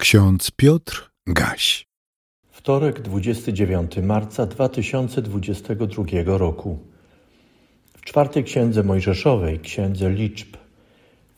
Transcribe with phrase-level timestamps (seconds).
[0.00, 1.86] Ksiądz Piotr Gaś.
[2.50, 6.04] Wtorek, 29 marca 2022
[6.38, 6.78] roku.
[7.92, 10.56] W czwartej księdze Mojżeszowej, księdze liczb,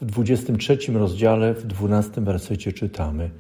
[0.01, 3.31] w 23 rozdziale, w 12 wersecie czytamy: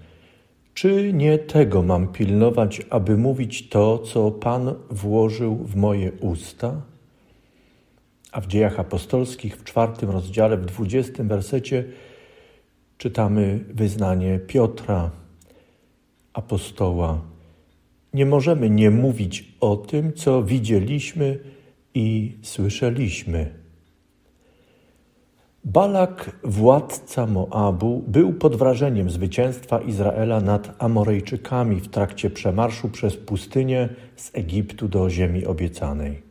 [0.74, 6.80] Czy nie tego mam pilnować, aby mówić to, co Pan włożył w moje usta?
[8.32, 11.84] A w dziejach apostolskich, w czwartym rozdziale, w 20 wersecie,
[13.02, 15.10] czytamy wyznanie Piotra,
[16.32, 17.20] apostoła.
[18.14, 21.38] Nie możemy nie mówić o tym, co widzieliśmy
[21.94, 23.54] i słyszeliśmy.
[25.64, 33.88] Balak, władca Moabu, był pod wrażeniem zwycięstwa Izraela nad Amorejczykami w trakcie przemarszu przez pustynię
[34.16, 36.22] z Egiptu do ziemi obiecanej.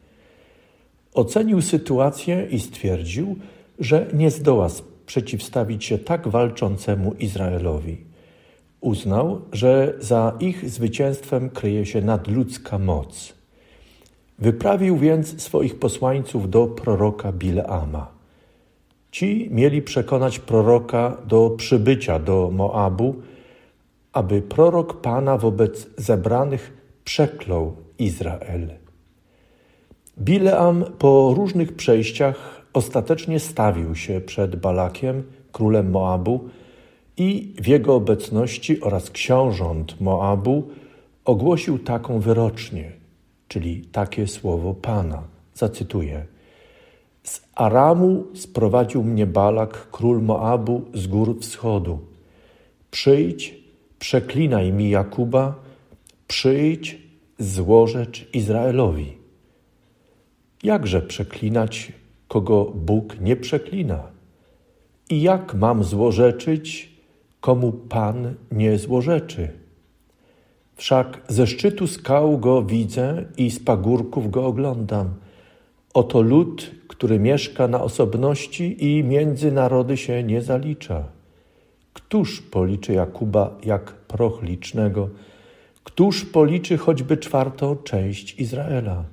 [1.13, 3.35] Ocenił sytuację i stwierdził,
[3.80, 4.69] że nie zdoła
[5.11, 7.97] przeciwstawić się tak walczącemu Izraelowi.
[8.81, 13.33] Uznał, że za ich zwycięstwem kryje się nadludzka moc.
[14.39, 18.08] Wyprawił więc swoich posłańców do proroka Bileama.
[19.11, 23.16] Ci mieli przekonać proroka do przybycia do Moabu,
[24.14, 28.69] aby prorok Pana wobec zebranych przeklął Izrael.
[30.19, 36.50] Bileam po różnych przejściach ostatecznie stawił się przed Balakiem, królem Moabu,
[37.17, 40.69] i w jego obecności oraz książąt Moabu
[41.25, 42.92] ogłosił taką wyrocznię,
[43.47, 45.23] czyli takie słowo Pana.
[45.53, 46.25] Zacytuję.
[47.23, 51.99] Z Aramu sprowadził mnie Balak, król Moabu, z gór wschodu.
[52.92, 53.55] Przyjdź,
[53.99, 55.55] przeklinaj mi Jakuba,
[56.27, 56.97] przyjdź,
[57.39, 59.17] złożecz Izraelowi.
[60.64, 61.92] Jakże przeklinać
[62.31, 64.03] kogo Bóg nie przeklina.
[65.09, 66.91] I jak mam złorzeczyć,
[67.41, 69.49] komu Pan nie złorzeczy?
[70.75, 75.09] Wszak ze szczytu skał go widzę i z pagórków go oglądam.
[75.93, 81.03] Oto lud, który mieszka na osobności i między narody się nie zalicza.
[81.93, 85.09] Któż policzy Jakuba jak proch licznego?
[85.83, 89.03] Któż policzy choćby czwartą część Izraela?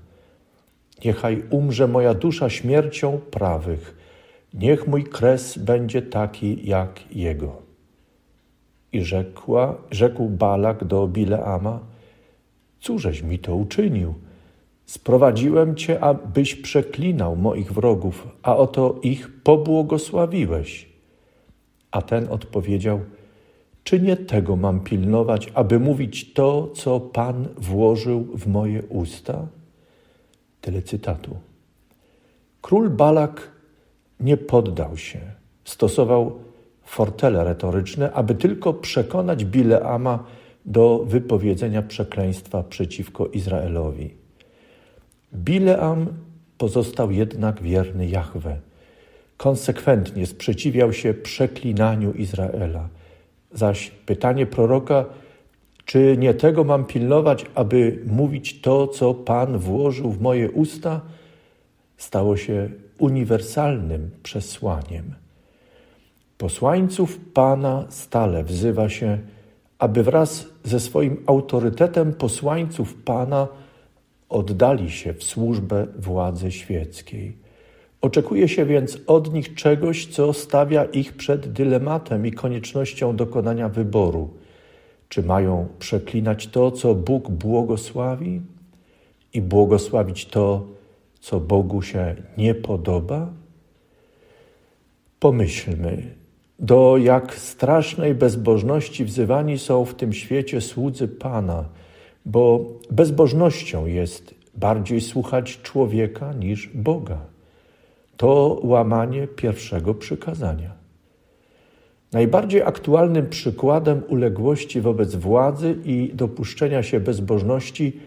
[1.05, 3.97] Niechaj umrze moja dusza śmiercią prawych,
[4.55, 7.63] niech mój kres będzie taki jak jego.
[8.93, 11.81] I rzekła, rzekł Balak do Bileama,
[12.81, 14.15] cóżeś mi to uczynił?
[14.87, 20.89] Sprowadziłem cię, abyś przeklinał moich wrogów, a oto ich pobłogosławiłeś.
[21.91, 23.01] A ten odpowiedział,
[23.85, 29.47] czy nie tego mam pilnować, aby mówić to, co Pan włożył w moje usta?
[30.61, 31.37] Tyle cytatu.
[32.63, 33.51] Król Balak
[34.21, 35.21] nie poddał się.
[35.65, 36.39] Stosował
[36.85, 40.25] fortele retoryczne, aby tylko przekonać Bileama
[40.67, 44.15] do wypowiedzenia przekleństwa przeciwko Izraelowi.
[45.35, 46.07] Bileam
[46.59, 48.57] pozostał jednak wierny Jahwe.
[49.37, 52.89] Konsekwentnie sprzeciwiał się przeklinaniu Izraela.
[53.53, 55.05] Zaś pytanie proroka
[55.89, 61.01] czy nie tego mam pilnować, aby mówić to, co Pan włożył w moje usta?
[61.97, 65.15] Stało się uniwersalnym przesłaniem.
[66.39, 69.19] Posłańców Pana stale wzywa się,
[69.79, 73.49] aby wraz ze swoim autorytetem posłańców Pana
[74.29, 77.37] oddali się w służbę władzy świeckiej.
[78.01, 84.31] Oczekuje się więc od nich czegoś, co stawia ich przed dylematem i koniecznością dokonania wyboru
[85.09, 88.41] czy mają przeklinać to, co Bóg błogosławi
[89.35, 90.67] i błogosławić to,
[91.21, 93.33] co Bogu się nie podoba?
[95.21, 96.15] Pomyślmy,
[96.59, 101.65] do jak strasznej bezbożności wzywani są w tym świecie słudzy Pana,
[102.27, 107.19] bo bezbożnością jest bardziej słuchać człowieka niż Boga.
[108.17, 110.78] To łamanie pierwszego przykazania.
[112.13, 118.01] Najbardziej aktualnym przykładem uległości wobec władzy i dopuszczenia się bezbożności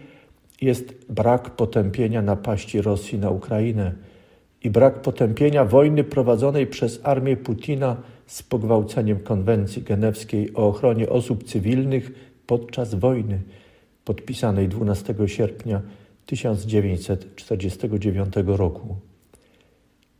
[0.60, 3.92] jest brak potępienia napaści Rosji na Ukrainę
[4.64, 7.96] i brak potępienia wojny prowadzonej przez armię Putina
[8.26, 12.12] z pogwałceniem konwencji genewskiej o ochronie osób cywilnych
[12.46, 13.40] podczas wojny,
[14.04, 15.82] podpisanej 12 sierpnia
[16.26, 18.96] 1949 roku.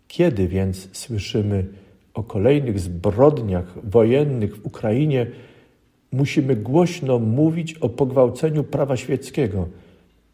[0.09, 1.67] Kiedy więc słyszymy,
[2.15, 5.27] o kolejnych zbrodniach wojennych w Ukrainie,
[6.13, 9.69] musimy głośno mówić o pogwałceniu prawa świeckiego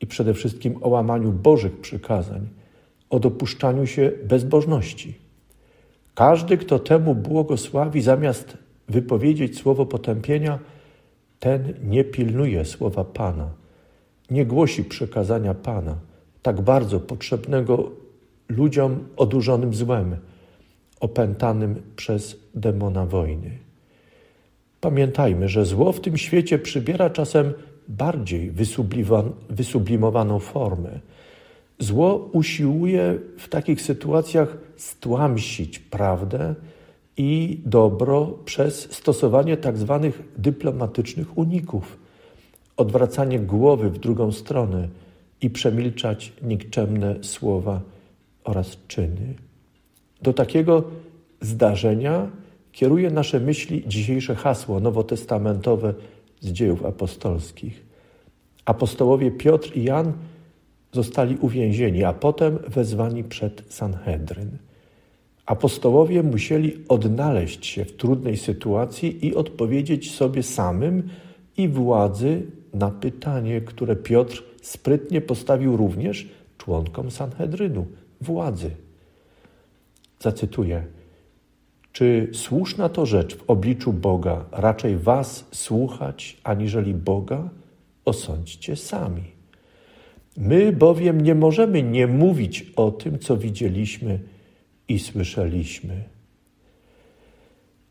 [0.01, 2.49] i przede wszystkim o łamaniu Bożych przykazań,
[3.11, 5.15] o dopuszczaniu się bezbożności.
[6.15, 8.59] Każdy, kto temu błogosławi, zamiast
[8.89, 10.59] wypowiedzieć słowo potępienia,
[11.41, 13.51] ten nie pilnuje słowa Pana,
[14.31, 15.95] nie głosi przekazania Pana,
[16.43, 17.91] tak bardzo potrzebnego
[18.49, 20.17] ludziom odurzonym złem,
[21.01, 23.59] opętanym przez demona wojny.
[24.81, 27.53] Pamiętajmy, że zło w tym świecie przybiera czasem
[27.89, 28.53] bardziej
[29.51, 31.01] wysublimowaną formę.
[31.79, 36.55] Zło usiłuje w takich sytuacjach stłamsić prawdę
[37.17, 41.99] i dobro przez stosowanie tak zwanych dyplomatycznych uników,
[42.77, 44.89] odwracanie głowy w drugą stronę
[45.41, 47.81] i przemilczać nikczemne słowa
[48.45, 49.48] oraz czyny.
[50.23, 50.85] Do takiego
[51.41, 52.31] zdarzenia
[52.73, 55.95] kieruje nasze myśli dzisiejsze hasło nowotestamentowe
[56.41, 57.87] z dziejów apostolskich.
[58.65, 60.13] Apostołowie Piotr i Jan
[60.93, 64.59] zostali uwięzieni, a potem wezwani przed Sanhedryn.
[65.47, 71.09] Apostołowie musieli odnaleźć się w trudnej sytuacji i odpowiedzieć sobie samym
[71.57, 72.43] i władzy
[72.75, 76.29] na pytanie, które Piotr sprytnie postawił również
[76.59, 77.87] członkom Sanhedrynu
[78.21, 78.71] władzy.
[80.21, 80.87] Zacytuję:
[81.93, 87.51] Czy słuszna to rzecz w obliczu Boga raczej Was słuchać, aniżeli Boga?
[88.05, 89.25] Osądźcie sami.
[90.37, 94.21] My bowiem nie możemy nie mówić o tym, co widzieliśmy
[94.89, 96.05] i słyszeliśmy.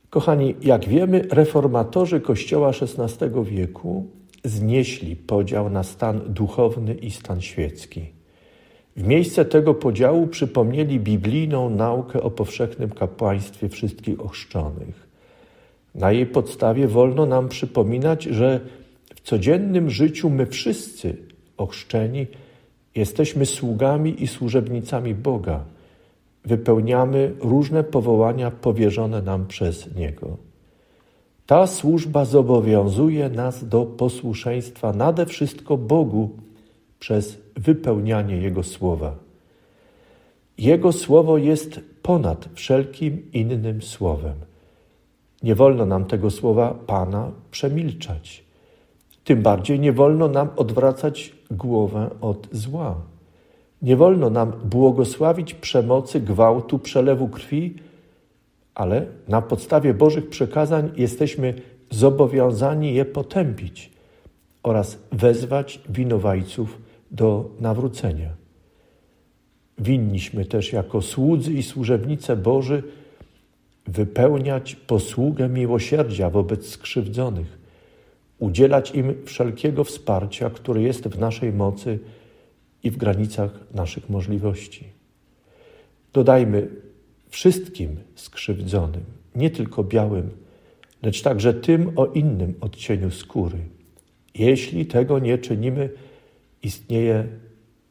[0.09, 4.07] Kochani, jak wiemy, reformatorzy Kościoła XVI wieku
[4.43, 8.16] znieśli podział na stan duchowny i stan świecki.
[8.97, 15.07] W miejsce tego podziału przypomnieli biblijną naukę o powszechnym kapłaństwie wszystkich ochrzczonych.
[15.95, 18.59] Na jej podstawie wolno nam przypominać, że
[19.15, 21.17] w codziennym życiu my wszyscy
[21.57, 22.27] ochrzczeni
[22.95, 25.63] jesteśmy sługami i służebnicami Boga.
[26.45, 30.37] Wypełniamy różne powołania powierzone nam przez Niego.
[31.45, 36.29] Ta służba zobowiązuje nas do posłuszeństwa nade wszystko Bogu
[36.99, 39.15] przez wypełnianie Jego słowa.
[40.57, 44.33] Jego słowo jest ponad wszelkim innym słowem.
[45.43, 48.43] Nie wolno nam tego słowa Pana przemilczać.
[49.23, 52.95] Tym bardziej nie wolno nam odwracać głowę od zła.
[53.81, 57.75] Nie wolno nam błogosławić przemocy, gwałtu, przelewu krwi,
[58.75, 61.53] ale na podstawie Bożych przekazań jesteśmy
[61.91, 63.91] zobowiązani je potępić
[64.63, 68.29] oraz wezwać winowajców do nawrócenia.
[69.77, 72.83] Winniśmy też jako słudzy i służebnice Boży
[73.87, 77.57] wypełniać posługę miłosierdzia wobec skrzywdzonych,
[78.39, 81.99] udzielać im wszelkiego wsparcia, które jest w naszej mocy
[82.83, 84.83] i w granicach naszych możliwości.
[86.13, 86.67] Dodajmy
[87.29, 89.03] wszystkim skrzywdzonym,
[89.35, 90.29] nie tylko białym,
[91.03, 93.57] lecz także tym o innym odcieniu skóry.
[94.35, 95.89] Jeśli tego nie czynimy,
[96.67, 97.27] istnieje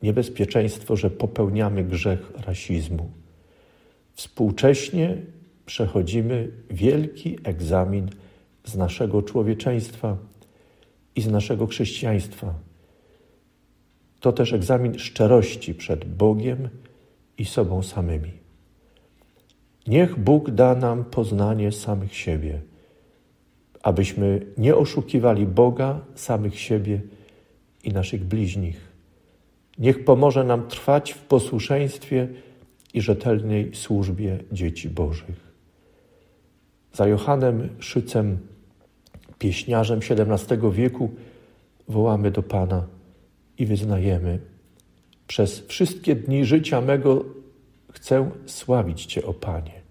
[0.03, 3.11] niebezpieczeństwo, że popełniamy grzech rasizmu.
[4.15, 5.17] Współcześnie
[5.67, 8.11] przechodzimy wielki egzamin
[8.65, 10.17] z naszego człowieczeństwa
[11.17, 12.55] i z naszego chrześcijaństwa.
[14.21, 16.69] To też egzamin szczerości przed Bogiem
[17.39, 18.33] i sobą samymi.
[19.87, 22.61] Niech Bóg da nam poznanie samych siebie,
[23.83, 27.01] abyśmy nie oszukiwali Boga, samych siebie
[27.87, 28.93] i naszych bliźnich.
[29.79, 32.29] Niech pomoże nam trwać w posłuszeństwie
[32.95, 35.53] i rzetelnej służbie dzieci Bożych.
[36.93, 38.39] Za Johannem Szycem,
[39.39, 41.11] pieśniarzem XVII wieku,
[41.89, 42.87] wołamy do Pana
[43.59, 44.39] i wyznajemy:
[45.27, 47.25] Przez wszystkie dni życia mego
[47.93, 49.83] chcę sławić Cię, o Panie.